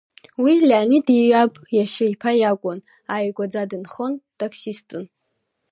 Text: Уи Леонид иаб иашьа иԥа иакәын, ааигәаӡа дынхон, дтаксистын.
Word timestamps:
Уи 0.41 0.53
Леонид 0.67 1.05
иаб 1.31 1.53
иашьа 1.75 2.05
иԥа 2.13 2.31
иакәын, 2.41 2.79
ааигәаӡа 3.11 3.69
дынхон, 3.69 4.13
дтаксистын. 4.19 5.03